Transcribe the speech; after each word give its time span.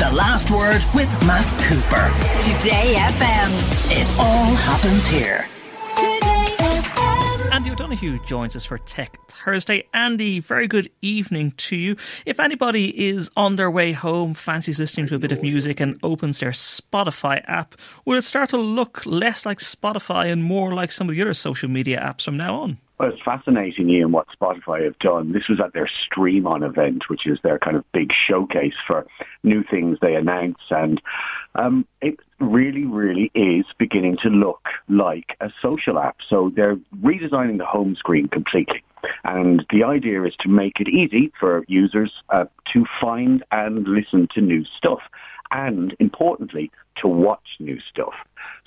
The 0.00 0.10
Last 0.12 0.50
Word 0.50 0.82
with 0.94 1.12
Matt 1.26 1.44
Cooper. 1.60 2.08
Today 2.40 2.94
FM. 2.96 3.50
It 3.90 4.08
all 4.18 4.54
happens 4.54 5.06
here. 5.06 5.46
Today 5.94 6.56
FM. 6.58 7.52
Andy 7.52 7.70
O'Donoghue 7.70 8.18
joins 8.24 8.56
us 8.56 8.64
for 8.64 8.78
Tech 8.78 9.18
Thursday. 9.28 9.86
Andy, 9.92 10.40
very 10.40 10.66
good 10.66 10.90
evening 11.02 11.50
to 11.58 11.76
you. 11.76 11.96
If 12.24 12.40
anybody 12.40 13.08
is 13.08 13.28
on 13.36 13.56
their 13.56 13.70
way 13.70 13.92
home, 13.92 14.32
fancies 14.32 14.78
listening 14.78 15.06
to 15.08 15.16
a 15.16 15.18
bit 15.18 15.32
of 15.32 15.42
music, 15.42 15.80
and 15.80 16.00
opens 16.02 16.38
their 16.38 16.52
Spotify 16.52 17.44
app, 17.46 17.74
will 18.06 18.16
it 18.16 18.24
start 18.24 18.48
to 18.48 18.56
look 18.56 19.04
less 19.04 19.44
like 19.44 19.58
Spotify 19.58 20.32
and 20.32 20.42
more 20.42 20.72
like 20.72 20.92
some 20.92 21.10
of 21.10 21.14
the 21.14 21.20
other 21.20 21.34
social 21.34 21.68
media 21.68 22.00
apps 22.00 22.24
from 22.24 22.38
now 22.38 22.58
on? 22.58 22.78
Well, 23.00 23.08
it's 23.08 23.22
fascinating, 23.22 23.88
Ian, 23.88 24.12
what 24.12 24.26
Spotify 24.28 24.84
have 24.84 24.98
done. 24.98 25.32
This 25.32 25.48
was 25.48 25.58
at 25.58 25.72
their 25.72 25.88
Stream 25.88 26.46
On 26.46 26.62
event, 26.62 27.08
which 27.08 27.26
is 27.26 27.40
their 27.40 27.58
kind 27.58 27.74
of 27.74 27.90
big 27.92 28.12
showcase 28.12 28.74
for 28.86 29.06
new 29.42 29.62
things 29.62 29.96
they 30.02 30.16
announce. 30.16 30.58
And 30.68 31.00
um, 31.54 31.86
it 32.02 32.20
really, 32.40 32.84
really 32.84 33.30
is 33.32 33.64
beginning 33.78 34.18
to 34.18 34.28
look 34.28 34.68
like 34.90 35.34
a 35.40 35.50
social 35.62 35.98
app. 35.98 36.18
So 36.28 36.52
they're 36.54 36.76
redesigning 37.02 37.56
the 37.56 37.64
home 37.64 37.96
screen 37.96 38.28
completely. 38.28 38.84
And 39.24 39.64
the 39.70 39.82
idea 39.82 40.22
is 40.24 40.36
to 40.40 40.50
make 40.50 40.78
it 40.78 40.88
easy 40.88 41.32
for 41.40 41.64
users 41.68 42.12
uh, 42.28 42.44
to 42.74 42.84
find 43.00 43.42
and 43.50 43.88
listen 43.88 44.28
to 44.34 44.42
new 44.42 44.66
stuff. 44.76 45.00
And 45.50 45.96
importantly, 46.00 46.70
to 47.00 47.08
watch 47.08 47.56
new 47.58 47.80
stuff. 47.80 48.14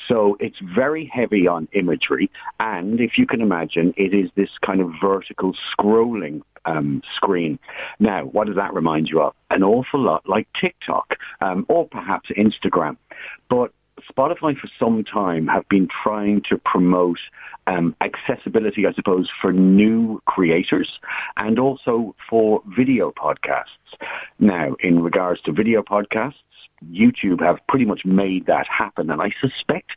So 0.08 0.38
it's 0.40 0.60
very 0.60 1.06
heavy 1.06 1.48
on 1.48 1.68
imagery, 1.72 2.30
and 2.60 3.00
if 3.00 3.18
you 3.18 3.26
can 3.26 3.42
imagine, 3.42 3.94
it 3.98 4.14
is 4.14 4.30
this 4.36 4.50
kind 4.62 4.82
of 4.82 4.92
vertical 5.02 5.56
scrolling 5.72 6.42
um, 6.66 7.02
screen. 7.16 7.60
Now, 8.00 8.26
what 8.26 8.48
does 8.48 8.56
that 8.56 8.74
remind 8.74 9.10
you 9.10 9.22
of? 9.22 9.34
An 9.50 9.64
awful 9.64 10.00
lot 10.00 10.28
like 10.28 10.48
TikTok 10.54 11.16
um, 11.42 11.66
or 11.70 11.88
perhaps 11.88 12.30
Instagram. 12.30 12.98
But 13.50 13.72
Spotify 14.12 14.58
for 14.58 14.70
some 14.80 15.04
time 15.04 15.48
have 15.48 15.68
been 15.70 15.88
trying 15.88 16.42
to 16.50 16.58
promote 16.58 17.20
um, 17.68 17.96
accessibility, 18.02 18.86
I 18.86 18.94
suppose, 18.94 19.30
for 19.42 19.54
new 19.54 20.22
creators 20.26 21.00
and 21.38 21.60
also 21.60 22.16
for 22.30 22.62
video 22.76 23.12
podcasts. 23.12 23.66
Now, 24.40 24.76
in 24.80 25.02
regards 25.02 25.42
to 25.42 25.52
video 25.52 25.84
podcasts, 25.84 26.34
YouTube 26.92 27.42
have 27.42 27.60
pretty 27.68 27.86
much 27.86 28.06
made 28.06 28.46
that 28.48 28.68
happen. 28.68 29.10
And 29.10 29.22
I 29.22 29.32
suspect 29.40 29.92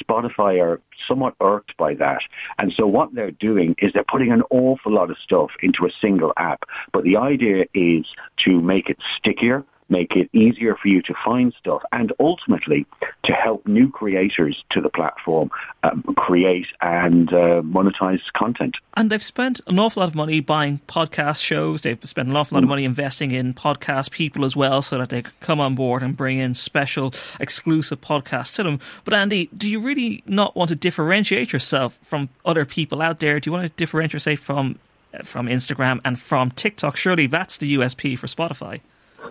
Spotify 0.00 0.62
are 0.62 0.80
somewhat 1.06 1.34
irked 1.40 1.76
by 1.76 1.94
that. 1.94 2.22
And 2.58 2.72
so 2.72 2.86
what 2.86 3.14
they're 3.14 3.30
doing 3.30 3.74
is 3.78 3.92
they're 3.92 4.04
putting 4.04 4.32
an 4.32 4.42
awful 4.50 4.92
lot 4.92 5.10
of 5.10 5.18
stuff 5.18 5.50
into 5.60 5.86
a 5.86 5.90
single 6.00 6.32
app. 6.36 6.64
But 6.92 7.04
the 7.04 7.16
idea 7.16 7.66
is 7.74 8.06
to 8.44 8.60
make 8.60 8.88
it 8.90 8.98
stickier, 9.16 9.64
make 9.88 10.16
it 10.16 10.28
easier 10.32 10.76
for 10.76 10.88
you 10.88 11.02
to 11.02 11.14
find 11.24 11.52
stuff, 11.58 11.82
and 11.92 12.12
ultimately 12.20 12.86
to 13.24 13.32
help 13.32 13.66
new 13.66 13.90
creators 13.90 14.64
to 14.70 14.80
the 14.80 14.88
platform 14.88 15.50
um, 15.82 16.02
create 16.16 16.66
and 16.80 17.32
uh, 17.32 17.62
monetize 17.62 18.20
content. 18.32 18.76
And 18.96 19.10
they've 19.10 19.22
spent 19.22 19.60
an 19.66 19.78
awful 19.78 20.00
lot 20.00 20.08
of 20.08 20.14
money 20.14 20.40
buying 20.40 20.80
podcast 20.86 21.42
shows. 21.42 21.82
They've 21.82 22.02
spent 22.04 22.28
an 22.28 22.36
awful 22.36 22.56
lot 22.56 22.64
of 22.64 22.66
mm. 22.66 22.70
money 22.70 22.84
investing 22.84 23.30
in 23.30 23.54
podcast 23.54 24.10
people 24.10 24.44
as 24.44 24.56
well 24.56 24.82
so 24.82 24.98
that 24.98 25.10
they 25.10 25.22
can 25.22 25.32
come 25.40 25.60
on 25.60 25.74
board 25.74 26.02
and 26.02 26.16
bring 26.16 26.38
in 26.38 26.54
special 26.54 27.12
exclusive 27.40 28.00
podcasts 28.00 28.54
to 28.56 28.62
them. 28.62 28.80
But 29.04 29.14
Andy, 29.14 29.48
do 29.56 29.68
you 29.68 29.80
really 29.80 30.22
not 30.26 30.56
want 30.56 30.68
to 30.68 30.76
differentiate 30.76 31.52
yourself 31.52 31.98
from 32.02 32.28
other 32.44 32.64
people 32.64 33.02
out 33.02 33.20
there? 33.20 33.40
Do 33.40 33.48
you 33.48 33.52
want 33.52 33.66
to 33.66 33.72
differentiate 33.76 34.12
yourself 34.12 34.40
from 34.40 34.78
from 35.24 35.46
Instagram 35.46 36.00
and 36.04 36.20
from 36.20 36.50
TikTok? 36.50 36.96
Surely 36.96 37.26
that's 37.26 37.56
the 37.56 37.74
USP 37.76 38.18
for 38.18 38.26
Spotify. 38.26 38.80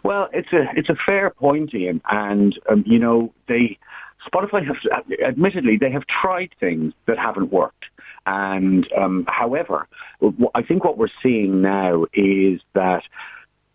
Well, 0.04 0.30
it's 0.34 0.52
a 0.54 0.68
it's 0.76 0.90
a 0.90 0.96
fair 0.96 1.30
point, 1.30 1.74
Ian, 1.74 2.02
and 2.10 2.58
um, 2.70 2.84
you 2.86 3.00
know 3.00 3.34
they 3.48 3.78
Spotify 4.26 4.66
have 4.66 4.78
admittedly 5.24 5.78
they 5.78 5.92
have 5.92 6.06
tried 6.08 6.54
things 6.60 6.94
that 7.06 7.18
haven't 7.18 7.52
worked. 7.52 7.86
And 8.26 8.92
um, 8.94 9.26
however, 9.30 9.88
I 10.54 10.62
think 10.62 10.84
what 10.84 10.98
we're 10.98 11.08
seeing 11.24 11.62
now 11.62 12.06
is 12.14 12.60
that 12.74 13.04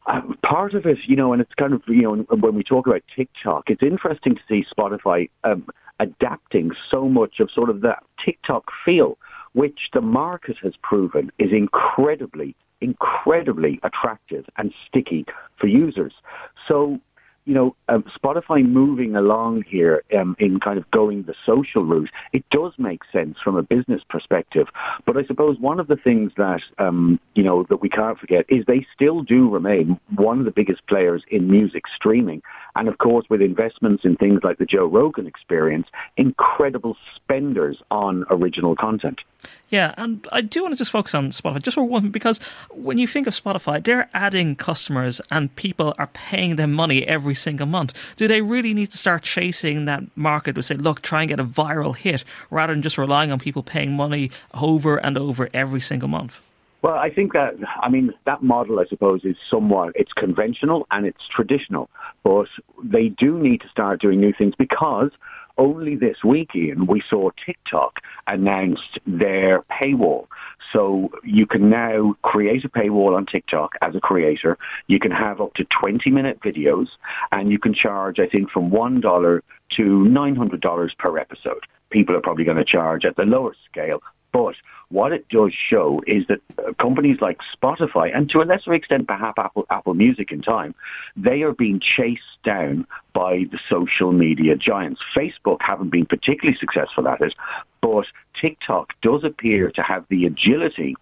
uh, 0.07 0.21
part 0.43 0.75
of 0.75 0.85
it, 0.85 0.99
you 1.05 1.17
know, 1.17 1.33
and 1.33 1.41
it's 1.41 1.55
kind 1.55 1.73
of, 1.73 1.83
you 1.87 2.03
know, 2.03 2.17
when 2.37 2.55
we 2.55 2.63
talk 2.63 2.87
about 2.87 3.03
TikTok, 3.15 3.71
it's 3.71 3.83
interesting 3.83 4.35
to 4.35 4.43
see 4.49 4.67
Spotify 4.77 5.31
um, 5.45 5.67
adapting 6.01 6.73
so 6.91 7.09
much 7.09 7.41
of 7.41 7.51
sort 7.51 7.71
of 7.71 7.81
that 7.83 8.03
TikTok 8.23 8.71
feel, 8.85 9.17
which 9.53 9.89
the 9.93 10.01
market 10.01 10.57
has 10.63 10.75
proven 10.83 11.31
is 11.39 11.53
incredibly 11.53 12.55
incredibly 12.83 13.81
attractive 13.83 14.45
and 14.59 14.73
sticky 14.89 15.25
for 15.59 15.67
users. 15.67 16.13
So 16.69 17.01
you 17.45 17.55
know, 17.55 17.75
um, 17.89 18.05
Spotify 18.05 18.65
moving 18.65 19.17
along 19.17 19.65
here 19.67 20.05
um, 20.17 20.37
in 20.39 20.61
kind 20.61 20.79
of 20.79 20.89
going 20.93 21.25
the 21.25 21.35
social 21.45 21.85
route, 21.85 22.11
it 22.33 22.45
does 22.51 22.73
make 22.79 23.03
sense 23.13 23.37
from 23.43 23.57
a 23.57 23.63
business 23.63 24.03
perspective. 24.09 24.69
But 25.07 25.17
I 25.17 25.25
suppose 25.25 25.59
one 25.59 25.81
of 25.81 25.89
the 25.89 25.97
things 25.97 26.33
that, 26.37 26.61
um, 26.79 27.19
you 27.35 27.43
know, 27.43 27.67
that 27.69 27.79
we 27.79 27.89
can't 27.89 28.19
forget 28.19 28.45
is 28.49 28.65
they 28.67 28.87
still 28.95 29.23
do 29.23 29.49
remain 29.51 29.99
one 30.15 30.39
of 30.39 30.45
the 30.45 30.53
biggest 30.53 30.87
players 30.87 31.25
in 31.31 31.51
music 31.51 31.85
streaming. 31.95 32.43
And 32.75 32.89
of 32.89 32.99
course, 32.99 33.27
with 33.29 33.43
investments 33.43 34.05
in 34.05 34.17
things 34.17 34.41
like 34.43 34.59
the 34.59 34.65
Joe 34.65 34.87
Rogan 34.87 35.27
experience, 35.27 35.89
incredible 36.17 36.97
spenders 37.15 37.83
on 37.91 38.25
original 38.31 38.75
content. 38.75 39.21
Yeah, 39.69 39.95
and 39.97 40.27
I 40.33 40.41
do 40.41 40.63
want 40.63 40.73
to 40.75 40.79
just 40.79 40.91
focus 40.91 41.15
on 41.15 41.31
Spotify 41.31 41.63
just 41.63 41.75
for 41.75 41.85
one, 41.85 42.11
because 42.11 42.39
when 42.71 42.99
you 42.99 43.07
think 43.07 43.27
of 43.27 43.35
Spotify, 43.35 43.83
they're 43.83 44.09
adding 44.15 44.57
customers 44.57 45.21
and 45.31 45.55
people 45.57 45.95
are 45.99 46.07
paying 46.09 46.57
them 46.57 46.73
money 46.73 47.07
every 47.07 47.35
single 47.35 47.67
month. 47.67 48.17
Do 48.17 48.29
they 48.29 48.41
really 48.41 48.73
need 48.73 48.91
to 48.93 48.99
start 48.99 49.23
chasing 49.23 49.85
that 49.87 50.05
market 50.17 50.55
to 50.55 50.63
say, 50.63 50.77
look, 50.77 51.03
try 51.03 51.23
and 51.23 51.29
get 51.29 51.41
a 51.41 51.45
viral 51.45 51.97
hit 51.97 52.25
rather 52.51 52.73
than 52.73 52.83
just 52.83 52.99
relying 52.99 53.33
on 53.33 53.39
people 53.39 53.63
paying 53.63 53.95
money 53.95 54.31
over 54.55 54.97
and 54.97 55.19
over 55.19 55.49
every 55.53 55.81
single 55.81 56.09
month? 56.09 56.41
Well, 56.83 56.97
I 56.97 57.11
think 57.11 57.33
that, 57.35 57.55
I 57.81 57.89
mean, 57.89 58.13
that 58.25 58.43
model, 58.43 58.81
I 58.81 58.87
suppose, 58.87 59.25
is 59.25 59.37
somewhat, 59.49 59.93
it's 59.95 60.13
conventional 60.13 60.89
and 60.91 61.07
it's 61.07 61.27
traditional, 61.29 61.89
but 62.25 62.49
they 62.83 63.09
do 63.09 63.39
need 63.39 63.61
to 63.61 63.69
start 63.69 64.01
doing 64.01 64.19
new 64.19 64.33
things 64.33 64.55
because 64.59 65.13
only 65.59 65.95
this 65.95 66.25
week, 66.25 66.57
Ian, 66.57 66.87
we 66.87 67.01
saw 67.09 67.31
TikTok 67.47 68.01
announced 68.27 68.99
their 69.07 69.63
paywall. 69.71 70.27
So 70.73 71.13
you 71.23 71.47
can 71.47 71.71
now 71.71 72.17
create 72.23 72.65
a 72.65 72.69
paywall 72.69 73.17
on 73.17 73.27
TikTok 73.27 73.75
as 73.81 73.95
a 73.95 74.01
creator. 74.01 74.59
You 74.89 74.99
can 74.99 75.13
have 75.13 75.41
up 75.41 75.55
to 75.55 75.65
20 75.65 76.11
minute 76.11 76.41
videos 76.41 76.89
and 77.31 77.53
you 77.53 77.61
can 77.61 77.75
charge, 77.75 78.19
I 78.19 78.27
think, 78.27 78.51
from 78.51 78.71
$1 78.71 79.41
to 79.71 79.83
$900 79.83 80.99
per 80.99 81.19
episode. 81.19 81.65
People 81.91 82.17
are 82.17 82.21
probably 82.21 82.45
going 82.45 82.57
to 82.57 82.65
charge 82.65 83.05
at 83.05 83.15
the 83.15 83.25
lower 83.25 83.55
scale 83.71 84.03
but 84.33 84.55
what 84.89 85.13
it 85.13 85.29
does 85.29 85.55
show 85.55 86.03
is 86.07 86.27
that 86.27 86.41
uh, 86.59 86.73
companies 86.75 87.21
like 87.21 87.41
Spotify, 87.55 88.15
and 88.15 88.29
to 88.31 88.43
a 88.43 88.45
lesser 88.45 88.73
extent 88.73 89.07
perhaps 89.07 89.39
Apple, 89.39 89.67
Apple 89.71 89.95
Music 89.95 90.33
in 90.33 90.43
time, 90.43 90.75
they 91.17 91.43
are 91.43 91.53
being 91.53 91.81
chased 91.81 92.43
down 92.45 92.87
by 93.13 93.47
the 93.51 93.59
social 93.69 94.13
media 94.13 94.57
giants. 94.57 95.01
Facebook 95.15 95.59
haven't 95.61 95.91
been 95.91 96.07
particularly 96.07 96.59
successful 96.59 97.09
at 97.09 97.21
it, 97.21 97.35
but 97.81 98.07
TikTok 98.35 98.95
does 99.03 99.25
appear 99.25 99.71
to 99.71 99.83
have 99.83 100.05
the 100.09 100.27
agility 100.27 100.95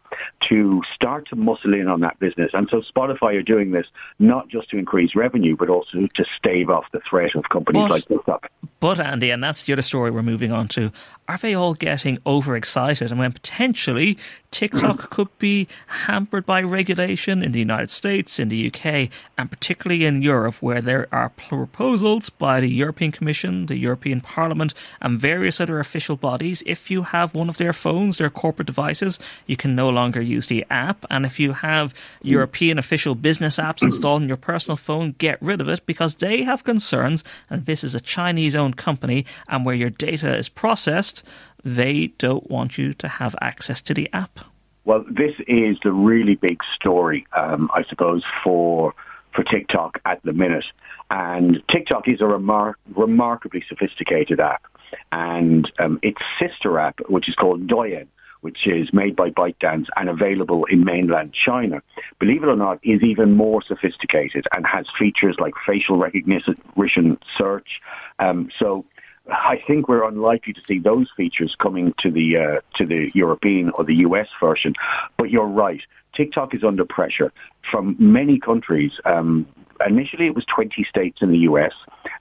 to 0.48 0.82
start 0.94 1.28
to 1.28 1.36
muscle 1.36 1.74
in 1.74 1.88
on 1.88 2.00
that 2.00 2.18
business. 2.18 2.50
And 2.54 2.68
so 2.70 2.82
Spotify 2.82 3.36
are 3.36 3.42
doing 3.42 3.70
this 3.70 3.86
not 4.18 4.48
just 4.48 4.70
to 4.70 4.78
increase 4.78 5.14
revenue, 5.14 5.56
but 5.56 5.68
also 5.68 6.06
to 6.14 6.24
stave 6.36 6.70
off 6.70 6.84
the 6.92 7.00
threat 7.08 7.34
of 7.34 7.48
companies 7.48 7.82
but, 7.82 7.90
like 7.90 8.06
TikTok. 8.06 8.50
But 8.80 8.98
Andy, 8.98 9.30
and 9.30 9.44
that's 9.44 9.62
the 9.62 9.74
other 9.74 9.82
story 9.82 10.10
we're 10.10 10.22
moving 10.22 10.52
on 10.52 10.66
to, 10.68 10.90
are 11.28 11.36
they 11.36 11.54
all 11.54 11.74
getting 11.74 12.18
overexcited? 12.26 13.10
And 13.10 13.20
when 13.20 13.32
potentially 13.32 14.18
TikTok 14.50 15.10
could 15.10 15.28
be 15.38 15.68
hampered 15.86 16.44
by 16.44 16.62
regulation 16.62 17.42
in 17.42 17.52
the 17.52 17.58
United 17.58 17.90
States, 17.90 18.40
in 18.40 18.48
the 18.48 18.66
UK, 18.66 19.10
and 19.38 19.50
particularly 19.50 20.04
in 20.04 20.22
Europe, 20.22 20.56
where 20.60 20.80
there 20.80 21.06
are 21.12 21.28
proposals 21.28 22.30
by 22.30 22.58
the 22.58 22.68
European 22.68 23.12
Commission, 23.12 23.66
the 23.66 23.76
European 23.76 24.20
Parliament, 24.20 24.74
and 25.00 25.20
various 25.20 25.60
other 25.60 25.78
official 25.78 26.16
bodies. 26.16 26.64
If 26.66 26.90
you 26.90 27.02
have 27.02 27.34
one 27.34 27.48
of 27.48 27.58
their 27.58 27.72
phones, 27.72 28.16
their 28.16 28.30
corporate 28.30 28.66
devices, 28.66 29.20
you 29.46 29.56
can 29.56 29.76
no 29.76 29.88
longer 29.88 30.09
use 30.18 30.46
the 30.46 30.64
app. 30.70 31.04
And 31.10 31.26
if 31.26 31.38
you 31.38 31.52
have 31.52 31.94
European 32.22 32.78
official 32.78 33.14
business 33.14 33.58
apps 33.58 33.82
installed 33.82 34.22
on 34.22 34.28
your 34.28 34.38
personal 34.38 34.76
phone, 34.76 35.14
get 35.18 35.40
rid 35.42 35.60
of 35.60 35.68
it 35.68 35.84
because 35.84 36.14
they 36.14 36.42
have 36.42 36.64
concerns. 36.64 37.22
And 37.50 37.66
this 37.66 37.84
is 37.84 37.94
a 37.94 38.00
Chinese 38.00 38.56
owned 38.56 38.76
company, 38.78 39.26
and 39.46 39.66
where 39.66 39.74
your 39.74 39.90
data 39.90 40.34
is 40.34 40.48
processed, 40.48 41.22
they 41.62 42.08
don't 42.18 42.50
want 42.50 42.78
you 42.78 42.94
to 42.94 43.06
have 43.06 43.36
access 43.42 43.82
to 43.82 43.92
the 43.92 44.08
app. 44.14 44.40
Well, 44.86 45.04
this 45.08 45.34
is 45.46 45.76
the 45.84 45.92
really 45.92 46.36
big 46.36 46.62
story, 46.74 47.26
um, 47.36 47.70
I 47.74 47.84
suppose, 47.84 48.24
for 48.42 48.94
for 49.34 49.44
TikTok 49.44 50.00
at 50.04 50.20
the 50.24 50.32
minute. 50.32 50.64
And 51.10 51.62
TikTok 51.68 52.08
is 52.08 52.20
a 52.20 52.24
remar- 52.24 52.74
remarkably 52.96 53.62
sophisticated 53.68 54.40
app. 54.40 54.64
And 55.12 55.70
um, 55.78 56.00
its 56.02 56.20
sister 56.38 56.78
app, 56.78 56.98
which 57.08 57.28
is 57.28 57.34
called 57.34 57.66
Douyin, 57.68 58.08
which 58.40 58.66
is 58.66 58.92
made 58.92 59.16
by 59.16 59.30
ByteDance 59.30 59.86
and 59.96 60.08
available 60.08 60.64
in 60.66 60.84
mainland 60.84 61.32
China, 61.32 61.82
believe 62.18 62.42
it 62.42 62.48
or 62.48 62.56
not, 62.56 62.78
is 62.82 63.02
even 63.02 63.36
more 63.36 63.62
sophisticated 63.62 64.46
and 64.52 64.66
has 64.66 64.86
features 64.98 65.36
like 65.38 65.54
facial 65.66 65.96
recognition 65.96 67.18
search. 67.36 67.80
Um, 68.18 68.50
so 68.58 68.84
I 69.30 69.62
think 69.66 69.88
we're 69.88 70.06
unlikely 70.06 70.54
to 70.54 70.60
see 70.66 70.78
those 70.78 71.08
features 71.16 71.54
coming 71.58 71.94
to 71.98 72.10
the 72.10 72.36
uh, 72.36 72.60
to 72.76 72.86
the 72.86 73.10
European 73.14 73.70
or 73.70 73.84
the 73.84 73.96
US 73.96 74.28
version. 74.40 74.74
But 75.16 75.30
you're 75.30 75.46
right. 75.46 75.82
TikTok 76.12 76.54
is 76.54 76.64
under 76.64 76.84
pressure 76.84 77.32
from 77.70 77.96
many 77.98 78.38
countries. 78.38 78.92
Um, 79.04 79.46
initially, 79.86 80.26
it 80.26 80.34
was 80.34 80.44
20 80.46 80.82
states 80.84 81.22
in 81.22 81.30
the 81.30 81.38
US. 81.40 81.72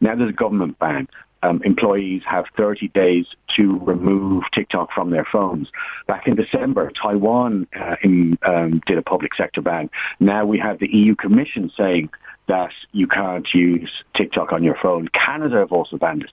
Now 0.01 0.15
there's 0.15 0.29
a 0.29 0.33
government 0.33 0.77
ban. 0.79 1.07
Um, 1.41 1.61
employees 1.63 2.23
have 2.25 2.45
30 2.57 2.89
days 2.89 3.25
to 3.55 3.79
remove 3.79 4.43
TikTok 4.51 4.91
from 4.91 5.09
their 5.09 5.25
phones. 5.25 5.69
Back 6.07 6.27
in 6.27 6.35
December, 6.35 6.91
Taiwan 6.91 7.67
uh, 7.79 7.95
in, 8.03 8.37
um, 8.43 8.81
did 8.85 8.97
a 8.97 9.01
public 9.01 9.33
sector 9.35 9.61
ban. 9.61 9.89
Now 10.19 10.45
we 10.45 10.59
have 10.59 10.79
the 10.79 10.93
EU 10.93 11.15
Commission 11.15 11.71
saying 11.77 12.09
that 12.47 12.73
you 12.91 13.07
can't 13.07 13.47
use 13.53 13.91
TikTok 14.15 14.51
on 14.51 14.63
your 14.63 14.75
phone. 14.75 15.07
Canada 15.09 15.59
have 15.59 15.71
also 15.71 15.97
banned 15.97 16.23
it. 16.23 16.31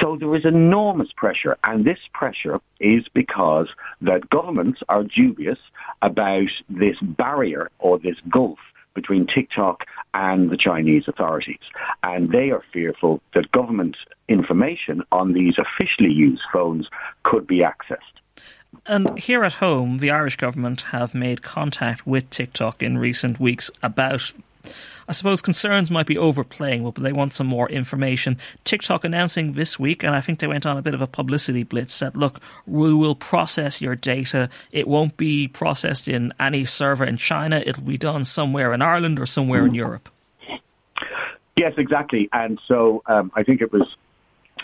So 0.00 0.16
there 0.16 0.34
is 0.34 0.44
enormous 0.44 1.10
pressure, 1.12 1.56
and 1.64 1.84
this 1.84 1.98
pressure 2.12 2.60
is 2.78 3.08
because 3.08 3.68
that 4.02 4.28
governments 4.28 4.82
are 4.88 5.02
dubious 5.02 5.58
about 6.02 6.50
this 6.68 6.98
barrier 7.00 7.70
or 7.78 7.98
this 7.98 8.16
gulf 8.28 8.58
between 9.00 9.26
TikTok 9.26 9.84
and 10.12 10.50
the 10.50 10.56
Chinese 10.56 11.06
authorities. 11.06 11.64
And 12.02 12.32
they 12.32 12.50
are 12.50 12.64
fearful 12.72 13.20
that 13.34 13.52
government 13.52 13.96
information 14.28 15.02
on 15.12 15.32
these 15.32 15.56
officially 15.58 16.12
used 16.12 16.42
phones 16.52 16.88
could 17.22 17.46
be 17.46 17.58
accessed. 17.58 18.16
And 18.86 19.18
here 19.18 19.44
at 19.44 19.54
home, 19.54 19.98
the 19.98 20.10
Irish 20.10 20.36
government 20.36 20.80
have 20.96 21.14
made 21.14 21.42
contact 21.42 22.06
with 22.06 22.28
TikTok 22.30 22.82
in 22.82 22.98
recent 22.98 23.38
weeks 23.38 23.70
about 23.82 24.32
I 25.08 25.12
suppose 25.12 25.40
concerns 25.40 25.90
might 25.90 26.06
be 26.06 26.18
overplaying, 26.18 26.88
but 26.90 27.02
they 27.02 27.14
want 27.14 27.32
some 27.32 27.46
more 27.46 27.68
information. 27.70 28.36
TikTok 28.64 29.04
announcing 29.04 29.54
this 29.54 29.78
week, 29.78 30.04
and 30.04 30.14
I 30.14 30.20
think 30.20 30.38
they 30.38 30.46
went 30.46 30.66
on 30.66 30.76
a 30.76 30.82
bit 30.82 30.92
of 30.92 31.00
a 31.00 31.06
publicity 31.06 31.62
blitz 31.62 31.98
that 32.00 32.14
look, 32.14 32.40
we 32.66 32.92
will 32.92 33.14
process 33.14 33.80
your 33.80 33.96
data. 33.96 34.50
It 34.70 34.86
won't 34.86 35.16
be 35.16 35.48
processed 35.48 36.08
in 36.08 36.34
any 36.38 36.66
server 36.66 37.04
in 37.04 37.16
China. 37.16 37.62
It'll 37.64 37.82
be 37.82 37.96
done 37.96 38.24
somewhere 38.24 38.74
in 38.74 38.82
Ireland 38.82 39.18
or 39.18 39.24
somewhere 39.24 39.64
in 39.64 39.72
Europe. 39.72 40.10
Yes, 41.56 41.72
exactly. 41.78 42.28
And 42.32 42.60
so 42.68 43.02
um, 43.06 43.32
I 43.34 43.42
think 43.42 43.62
it 43.62 43.72
was 43.72 43.96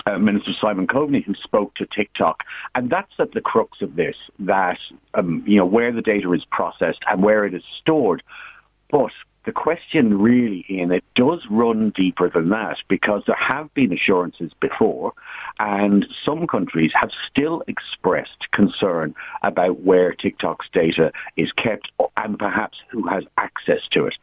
uh, 0.07 0.19
Minister 0.19 0.53
Simon 0.61 0.87
Coveney 0.87 1.25
who 1.25 1.35
spoke 1.35 1.75
to 1.77 1.87
TikTok, 1.87 2.45
and 2.75 2.91
that's 2.91 3.13
at 3.19 3.33
the 3.33 3.41
crux 3.41 3.81
of 3.81 3.97
this. 3.97 4.17
That 4.41 4.79
um, 5.15 5.43
you 5.47 5.57
know 5.57 5.67
where 5.67 5.91
the 5.91 6.03
data 6.03 6.31
is 6.33 6.45
processed 6.45 7.03
and 7.09 7.23
where 7.23 7.47
it 7.47 7.55
is 7.55 7.65
stored, 7.81 8.23
but 8.91 9.11
the 9.45 9.53
question 9.53 10.19
really, 10.19 10.65
Ian, 10.71 10.91
it 10.91 11.05
does 11.15 11.41
run 11.51 11.91
deeper 11.91 12.29
than 12.31 12.49
that 12.51 12.79
because 12.89 13.23
there 13.27 13.37
have 13.37 13.73
been 13.75 13.93
assurances 13.93 14.53
before 14.61 15.13
and 15.59 16.07
some 16.25 16.47
countries 16.47 16.93
have 16.95 17.11
still 17.31 17.63
expressed 17.67 18.51
concern 18.53 19.15
about 19.43 19.81
where 19.81 20.13
TikTok's 20.13 20.69
data 20.73 21.13
is 21.37 21.53
kept 21.53 21.93
and 22.17 22.39
perhaps 22.39 22.79
who 22.89 23.07
has 23.07 23.25
access 23.37 23.87
to 23.91 24.07
it. 24.07 24.15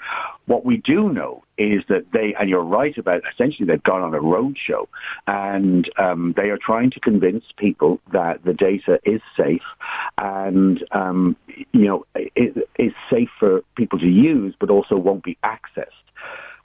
What 0.45 0.65
we 0.65 0.77
do 0.77 1.09
know 1.09 1.43
is 1.57 1.83
that 1.87 2.11
they, 2.11 2.33
and 2.39 2.49
you're 2.49 2.63
right 2.63 2.97
about 2.97 3.21
essentially 3.31 3.65
they've 3.65 3.81
gone 3.83 4.01
on 4.01 4.13
a 4.13 4.19
roadshow 4.19 4.87
and 5.27 5.89
um, 5.97 6.33
they 6.35 6.49
are 6.49 6.57
trying 6.57 6.89
to 6.91 6.99
convince 6.99 7.45
people 7.57 7.99
that 8.11 8.43
the 8.43 8.53
data 8.53 8.99
is 9.03 9.21
safe 9.37 9.61
and, 10.17 10.83
um, 10.91 11.35
you 11.47 11.87
know, 11.87 12.05
it 12.15 12.67
is 12.77 12.93
safe 13.09 13.29
for 13.39 13.61
people 13.75 13.99
to 13.99 14.09
use, 14.09 14.55
but 14.59 14.69
also 14.69 14.95
won't 14.95 15.23
be 15.23 15.37
accessed. 15.43 15.87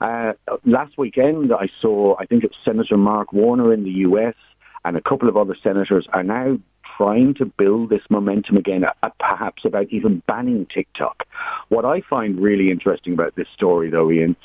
Uh, 0.01 0.33
last 0.65 0.97
weekend, 0.97 1.53
I 1.53 1.69
saw, 1.79 2.15
I 2.19 2.25
think 2.25 2.43
it's 2.43 2.57
Senator 2.63 2.97
Mark 2.97 3.33
Warner 3.33 3.73
in 3.73 3.83
the 3.83 3.91
US 3.91 4.35
and 4.85 4.95
a 4.95 5.01
couple 5.01 5.27
of 5.27 5.37
other 5.37 5.55
senators 5.61 6.07
are 6.13 6.23
now 6.23 6.57
trying 6.97 7.33
to 7.35 7.45
build 7.45 7.89
this 7.89 8.01
momentum 8.09 8.57
again, 8.57 8.83
uh, 8.83 9.09
perhaps 9.19 9.63
about 9.65 9.87
even 9.89 10.21
banning 10.27 10.65
TikTok. 10.65 11.25
What 11.69 11.85
I 11.85 12.01
find 12.01 12.39
really 12.39 12.71
interesting 12.71 13.13
about 13.13 13.35
this 13.35 13.47
story, 13.53 13.89
though, 13.89 14.11
Ian, 14.11 14.35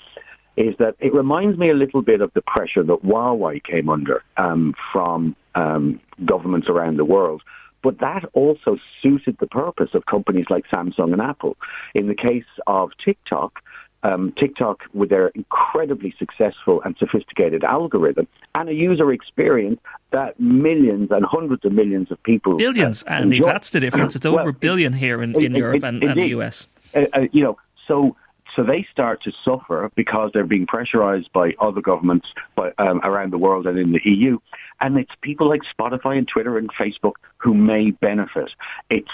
is 0.57 0.77
that 0.79 0.97
it 1.01 1.15
reminds 1.15 1.59
me 1.59 1.71
a 1.71 1.75
little 1.75 2.03
bit 2.03 2.21
of 2.21 2.31
the 2.35 2.43
pressure 2.43 2.83
that 2.83 3.03
Huawei 3.03 3.63
came 3.63 3.89
under 3.89 4.23
um, 4.37 4.75
from 4.93 5.35
um, 5.55 5.99
governments 6.25 6.69
around 6.69 6.99
the 6.99 7.05
world. 7.05 7.43
But 7.83 7.99
that 7.99 8.25
also 8.33 8.79
suited 9.01 9.39
the 9.41 9.49
purpose 9.49 9.91
of 9.95 10.07
companies 10.07 10.47
like 10.51 10.65
Samsung 10.69 11.13
and 11.13 11.21
Apple. 11.21 11.57
In 11.95 12.07
the 12.07 12.15
case 12.15 12.45
of 12.67 12.91
TikTok, 13.05 13.61
um, 14.03 14.33
TikTok, 14.33 14.83
with 14.93 15.11
their 15.11 15.29
incredibly 15.29 16.15
successful 16.19 16.83
and 16.83 16.97
sophisticated 16.99 17.65
algorithm 17.65 18.27
and 18.55 18.69
a 18.69 18.75
user 18.75 19.13
experience 19.13 19.81
that 20.11 20.39
millions 20.39 21.11
and 21.11 21.25
hundreds 21.25 21.65
of 21.65 21.73
millions 21.73 22.11
of 22.11 22.23
people 22.23 22.57
billions, 22.57 23.05
uh, 23.05 23.11
Andy, 23.11 23.37
enjoy. 23.37 23.49
that's 23.49 23.71
the 23.71 23.81
difference. 23.81 24.17
It's 24.17 24.27
over 24.27 24.49
a 24.49 24.53
billion 24.53 24.93
here 24.93 25.23
in, 25.23 25.35
in 25.37 25.55
it, 25.55 25.59
Europe 25.59 25.77
it, 25.77 25.85
and, 25.85 26.03
and, 26.03 26.21
the 26.21 26.29
US. 26.39 26.67
Uh, 26.95 27.05
uh, 27.13 27.21
you 27.33 27.43
know, 27.43 27.57
so 27.87 28.17
so 28.55 28.63
they 28.63 28.87
start 28.91 29.23
to 29.23 29.33
suffer 29.45 29.91
because 29.95 30.31
they're 30.33 30.45
being 30.45 30.67
pressurized 30.67 31.33
by 31.33 31.55
other 31.59 31.81
governments 31.81 32.29
by, 32.55 32.73
um, 32.79 33.01
around 33.03 33.33
the 33.33 33.39
world 33.39 33.67
and 33.67 33.79
in 33.79 33.93
the 33.93 34.01
EU. 34.05 34.39
And 34.81 34.99
it's 34.99 35.13
people 35.21 35.49
like 35.49 35.63
Spotify 35.63 36.19
and 36.19 36.29
Twitter 36.29 36.59
and 36.59 36.73
Facebook 36.73 37.15
who 37.39 37.55
may 37.55 37.91
benefit. 37.91 38.51
It's, 38.91 39.11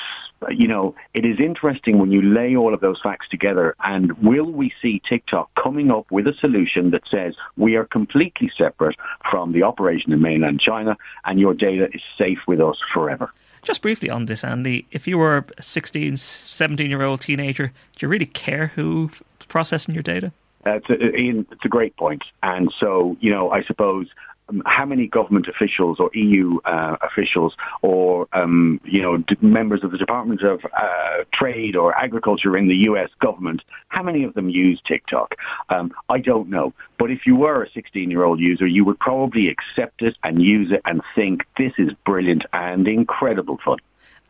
you 0.50 0.66
know, 0.66 0.94
it 1.14 1.24
is 1.24 1.38
interesting 1.38 1.98
when 1.98 2.10
you 2.10 2.22
lay 2.22 2.56
all 2.56 2.74
of 2.74 2.80
those 2.80 3.00
facts 3.00 3.28
together 3.28 3.76
and 3.84 4.12
will 4.22 4.50
we 4.50 4.72
see 4.82 5.00
TikTok 5.00 5.54
coming 5.54 5.90
up 5.90 6.10
with 6.10 6.26
a 6.26 6.34
solution 6.34 6.90
that 6.90 7.06
says 7.08 7.34
we 7.56 7.76
are 7.76 7.84
completely 7.84 8.50
separate 8.56 8.96
from 9.30 9.52
the 9.52 9.62
operation 9.62 10.12
in 10.12 10.20
mainland 10.20 10.60
China 10.60 10.96
and 11.24 11.38
your 11.38 11.54
data 11.54 11.88
is 11.92 12.02
safe 12.16 12.40
with 12.46 12.60
us 12.60 12.78
forever? 12.92 13.32
Just 13.62 13.82
briefly 13.82 14.10
on 14.10 14.26
this, 14.26 14.44
Andy, 14.44 14.86
if 14.90 15.06
you 15.06 15.18
were 15.18 15.44
a 15.56 15.62
16, 15.62 16.16
17 16.16 16.90
year 16.90 17.02
old 17.02 17.20
teenager, 17.20 17.72
do 17.96 18.06
you 18.06 18.08
really 18.08 18.26
care 18.26 18.68
who's 18.68 19.22
processing 19.48 19.94
your 19.94 20.02
data? 20.02 20.32
Uh, 20.66 20.72
it's, 20.72 20.90
a, 20.90 21.16
Ian, 21.16 21.46
it's 21.50 21.64
a 21.64 21.68
great 21.68 21.96
point. 21.96 22.22
And 22.42 22.72
so, 22.78 23.16
you 23.20 23.30
know, 23.30 23.50
I 23.50 23.62
suppose 23.62 24.08
how 24.66 24.84
many 24.84 25.06
government 25.06 25.46
officials 25.48 26.00
or 26.00 26.10
EU 26.14 26.58
uh, 26.64 26.96
officials 27.02 27.56
or 27.82 28.26
um, 28.32 28.80
you 28.84 29.02
know 29.02 29.18
d- 29.18 29.36
members 29.40 29.84
of 29.84 29.90
the 29.90 29.98
Department 29.98 30.42
of 30.42 30.64
uh, 30.76 31.24
Trade 31.32 31.76
or 31.76 31.96
Agriculture 31.96 32.56
in 32.56 32.68
the 32.68 32.76
U.S. 32.76 33.10
government, 33.20 33.62
how 33.88 34.02
many 34.02 34.24
of 34.24 34.34
them 34.34 34.48
use 34.48 34.80
TikTok? 34.84 35.34
Um, 35.68 35.92
I 36.08 36.18
don't 36.18 36.48
know. 36.48 36.72
But 36.98 37.10
if 37.10 37.26
you 37.26 37.36
were 37.36 37.62
a 37.62 37.70
16-year-old 37.70 38.40
user, 38.40 38.66
you 38.66 38.84
would 38.84 38.98
probably 38.98 39.48
accept 39.48 40.02
it 40.02 40.16
and 40.24 40.42
use 40.42 40.72
it 40.72 40.80
and 40.84 41.02
think 41.14 41.44
this 41.56 41.72
is 41.78 41.92
brilliant 42.04 42.44
and 42.52 42.88
incredible 42.88 43.58
fun. 43.64 43.78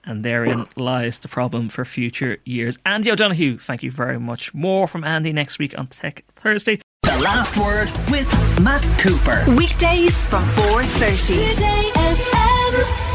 And 0.05 0.25
therein 0.25 0.67
lies 0.77 1.19
the 1.19 1.29
problem 1.29 1.69
for 1.69 1.85
future 1.85 2.39
years. 2.45 2.79
Andy 2.87 3.11
O'Donoghue, 3.11 3.59
thank 3.59 3.83
you 3.83 3.91
very 3.91 4.19
much. 4.19 4.55
More 4.55 4.89
from 4.89 5.05
Andy 5.05 5.33
next 5.33 5.59
week 5.59 5.79
on 5.79 5.87
Tech 5.87 6.25
Thursday. 6.33 6.81
The 7.19 7.25
Last 7.25 7.57
Word 7.57 7.91
with 8.13 8.33
Matt 8.61 8.87
Cooper. 9.01 9.45
Weekdays 9.57 10.15
from 10.29 10.45
4.30. 10.51 11.51
Today 11.51 11.91
FM. 11.95 13.08